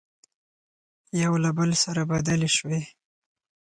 [1.23, 2.81] يو له بل سره بدلې شوې،